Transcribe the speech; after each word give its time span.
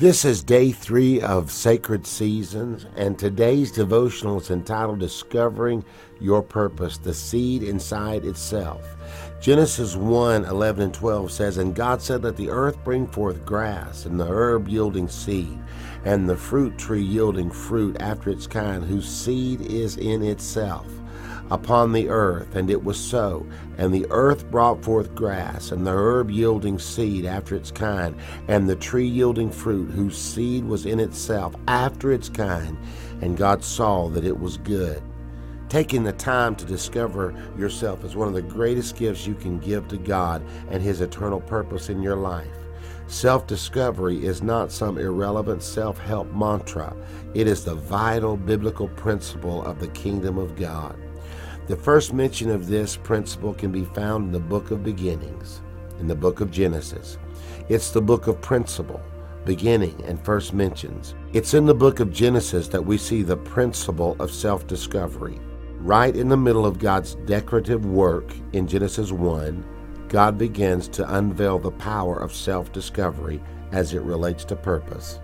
This 0.00 0.24
is 0.24 0.42
day 0.42 0.72
three 0.72 1.20
of 1.20 1.50
Sacred 1.50 2.06
Seasons, 2.06 2.86
and 2.96 3.18
today's 3.18 3.70
devotional 3.70 4.40
is 4.40 4.50
entitled 4.50 4.98
Discovering 4.98 5.84
Your 6.18 6.42
Purpose, 6.42 6.96
the 6.96 7.12
Seed 7.12 7.62
Inside 7.62 8.24
Itself. 8.24 8.96
Genesis 9.42 9.96
1 9.96 10.46
11 10.46 10.84
and 10.84 10.94
12 10.94 11.30
says, 11.30 11.58
And 11.58 11.74
God 11.74 12.00
said, 12.00 12.24
Let 12.24 12.38
the 12.38 12.48
earth 12.48 12.82
bring 12.82 13.06
forth 13.08 13.44
grass, 13.44 14.06
and 14.06 14.18
the 14.18 14.26
herb 14.26 14.68
yielding 14.68 15.06
seed, 15.06 15.58
and 16.06 16.26
the 16.26 16.34
fruit 16.34 16.78
tree 16.78 17.02
yielding 17.02 17.50
fruit 17.50 17.98
after 18.00 18.30
its 18.30 18.46
kind, 18.46 18.82
whose 18.82 19.06
seed 19.06 19.60
is 19.60 19.98
in 19.98 20.22
itself 20.22 20.99
upon 21.50 21.92
the 21.92 22.08
earth, 22.08 22.54
and 22.54 22.70
it 22.70 22.84
was 22.84 22.98
so. 22.98 23.46
And 23.78 23.92
the 23.92 24.06
earth 24.10 24.50
brought 24.50 24.84
forth 24.84 25.14
grass, 25.14 25.72
and 25.72 25.86
the 25.86 25.92
herb 25.92 26.30
yielding 26.30 26.78
seed 26.78 27.24
after 27.24 27.54
its 27.54 27.70
kind, 27.70 28.16
and 28.48 28.68
the 28.68 28.76
tree 28.76 29.06
yielding 29.06 29.50
fruit, 29.50 29.90
whose 29.90 30.16
seed 30.16 30.64
was 30.64 30.86
in 30.86 31.00
itself 31.00 31.54
after 31.68 32.12
its 32.12 32.28
kind. 32.28 32.76
And 33.20 33.36
God 33.36 33.64
saw 33.64 34.08
that 34.08 34.24
it 34.24 34.38
was 34.38 34.58
good. 34.58 35.02
Taking 35.68 36.02
the 36.02 36.12
time 36.12 36.56
to 36.56 36.64
discover 36.64 37.32
yourself 37.56 38.04
is 38.04 38.16
one 38.16 38.26
of 38.26 38.34
the 38.34 38.42
greatest 38.42 38.96
gifts 38.96 39.26
you 39.26 39.34
can 39.34 39.60
give 39.60 39.86
to 39.88 39.96
God 39.98 40.42
and 40.68 40.82
His 40.82 41.00
eternal 41.00 41.40
purpose 41.40 41.88
in 41.88 42.02
your 42.02 42.16
life. 42.16 42.48
Self 43.06 43.46
discovery 43.46 44.24
is 44.24 44.42
not 44.42 44.70
some 44.70 44.98
irrelevant 44.98 45.62
self 45.62 45.98
help 45.98 46.32
mantra, 46.32 46.94
it 47.34 47.46
is 47.46 47.64
the 47.64 47.74
vital 47.74 48.36
biblical 48.36 48.88
principle 48.88 49.64
of 49.64 49.80
the 49.80 49.88
kingdom 49.88 50.38
of 50.38 50.56
God. 50.56 50.96
The 51.70 51.76
first 51.76 52.12
mention 52.12 52.50
of 52.50 52.66
this 52.66 52.96
principle 52.96 53.54
can 53.54 53.70
be 53.70 53.84
found 53.84 54.24
in 54.24 54.32
the 54.32 54.40
book 54.40 54.72
of 54.72 54.82
beginnings, 54.82 55.60
in 56.00 56.08
the 56.08 56.16
book 56.16 56.40
of 56.40 56.50
Genesis. 56.50 57.16
It's 57.68 57.92
the 57.92 58.02
book 58.02 58.26
of 58.26 58.40
principle, 58.40 59.00
beginning, 59.44 60.02
and 60.04 60.20
first 60.24 60.52
mentions. 60.52 61.14
It's 61.32 61.54
in 61.54 61.66
the 61.66 61.74
book 61.74 62.00
of 62.00 62.12
Genesis 62.12 62.66
that 62.66 62.84
we 62.84 62.98
see 62.98 63.22
the 63.22 63.36
principle 63.36 64.16
of 64.18 64.32
self 64.32 64.66
discovery. 64.66 65.38
Right 65.78 66.16
in 66.16 66.28
the 66.28 66.36
middle 66.36 66.66
of 66.66 66.80
God's 66.80 67.14
decorative 67.24 67.86
work 67.86 68.34
in 68.52 68.66
Genesis 68.66 69.12
1, 69.12 69.64
God 70.08 70.36
begins 70.36 70.88
to 70.88 71.16
unveil 71.18 71.60
the 71.60 71.70
power 71.70 72.16
of 72.16 72.34
self 72.34 72.72
discovery 72.72 73.40
as 73.70 73.94
it 73.94 74.02
relates 74.02 74.44
to 74.46 74.56
purpose. 74.56 75.20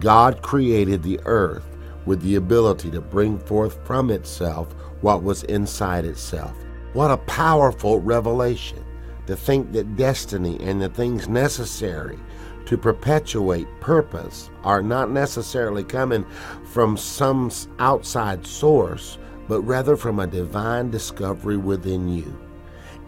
God 0.00 0.40
created 0.40 1.02
the 1.02 1.20
earth 1.26 1.71
with 2.06 2.20
the 2.22 2.36
ability 2.36 2.90
to 2.90 3.00
bring 3.00 3.38
forth 3.38 3.78
from 3.86 4.10
itself 4.10 4.72
what 5.00 5.22
was 5.22 5.42
inside 5.44 6.04
itself. 6.04 6.56
What 6.92 7.10
a 7.10 7.16
powerful 7.18 8.00
revelation 8.00 8.84
to 9.26 9.36
think 9.36 9.72
that 9.72 9.96
destiny 9.96 10.58
and 10.60 10.80
the 10.80 10.88
things 10.88 11.28
necessary 11.28 12.18
to 12.66 12.78
perpetuate 12.78 13.68
purpose 13.80 14.50
are 14.64 14.82
not 14.82 15.10
necessarily 15.10 15.84
coming 15.84 16.24
from 16.64 16.96
some 16.96 17.50
outside 17.78 18.46
source, 18.46 19.18
but 19.48 19.60
rather 19.62 19.96
from 19.96 20.20
a 20.20 20.26
divine 20.26 20.90
discovery 20.90 21.56
within 21.56 22.08
you. 22.08 22.38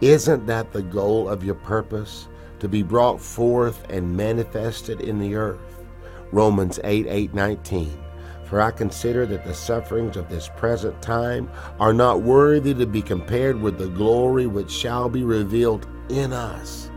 Isn't 0.01 0.45
that 0.47 0.73
the 0.73 0.83
goal 0.83 1.29
of 1.29 1.43
your 1.43 1.55
purpose? 1.55 2.27
To 2.59 2.67
be 2.67 2.83
brought 2.83 3.21
forth 3.21 3.85
and 3.89 4.15
manifested 4.15 5.01
in 5.01 5.19
the 5.19 5.35
earth. 5.35 5.85
Romans 6.31 6.79
8 6.83 7.05
8 7.07 7.33
19. 7.33 8.04
For 8.45 8.61
I 8.61 8.71
consider 8.71 9.25
that 9.25 9.43
the 9.43 9.53
sufferings 9.53 10.17
of 10.17 10.29
this 10.29 10.49
present 10.55 11.01
time 11.01 11.49
are 11.79 11.93
not 11.93 12.21
worthy 12.21 12.73
to 12.75 12.85
be 12.85 13.01
compared 13.01 13.59
with 13.59 13.77
the 13.77 13.87
glory 13.87 14.45
which 14.45 14.71
shall 14.71 15.09
be 15.09 15.23
revealed 15.23 15.87
in 16.09 16.31
us. 16.31 16.89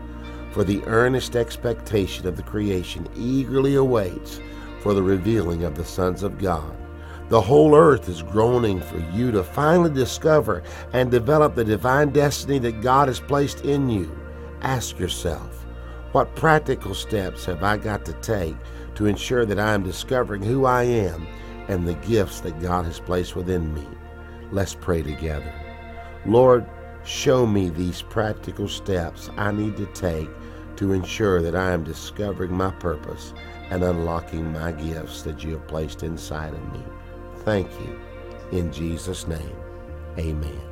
For 0.51 0.63
the 0.63 0.83
earnest 0.85 1.35
expectation 1.35 2.27
of 2.27 2.35
the 2.35 2.43
creation 2.43 3.07
eagerly 3.15 3.75
awaits 3.75 4.39
for 4.81 4.93
the 4.93 5.03
revealing 5.03 5.63
of 5.63 5.75
the 5.75 5.85
sons 5.85 6.23
of 6.23 6.37
God. 6.37 6.75
The 7.29 7.41
whole 7.41 7.75
earth 7.75 8.09
is 8.09 8.23
groaning 8.23 8.81
for 8.81 8.97
you 9.11 9.31
to 9.31 9.43
finally 9.43 9.91
discover 9.91 10.63
and 10.93 11.11
develop 11.11 11.53
the 11.53 11.63
divine 11.63 12.09
destiny 12.09 12.57
that 12.59 12.81
God 12.81 13.07
has 13.07 13.19
placed 13.19 13.65
in 13.65 13.89
you. 13.89 14.17
Ask 14.61 14.97
yourself, 14.97 15.65
what 16.11 16.35
practical 16.35 16.95
steps 16.95 17.45
have 17.45 17.63
I 17.63 17.77
got 17.77 18.03
to 18.05 18.13
take 18.13 18.55
to 18.99 19.05
ensure 19.05 19.45
that 19.45 19.57
I 19.57 19.73
am 19.73 19.83
discovering 19.83 20.43
who 20.43 20.65
I 20.65 20.83
am 20.83 21.25
and 21.69 21.87
the 21.87 21.93
gifts 21.93 22.41
that 22.41 22.59
God 22.59 22.83
has 22.83 22.99
placed 22.99 23.33
within 23.33 23.73
me. 23.73 23.87
Let's 24.51 24.75
pray 24.75 25.01
together. 25.01 25.53
Lord, 26.25 26.65
show 27.05 27.47
me 27.47 27.69
these 27.69 28.01
practical 28.01 28.67
steps 28.67 29.29
I 29.37 29.53
need 29.53 29.77
to 29.77 29.85
take 29.93 30.27
to 30.75 30.91
ensure 30.91 31.41
that 31.41 31.55
I 31.55 31.71
am 31.71 31.85
discovering 31.85 32.51
my 32.51 32.71
purpose 32.71 33.33
and 33.69 33.85
unlocking 33.85 34.51
my 34.51 34.73
gifts 34.73 35.21
that 35.21 35.45
you 35.45 35.51
have 35.51 35.67
placed 35.69 36.03
inside 36.03 36.53
of 36.53 36.73
me. 36.73 36.83
Thank 37.45 37.71
you. 37.79 38.01
In 38.51 38.69
Jesus' 38.69 39.27
name, 39.27 39.55
amen. 40.17 40.68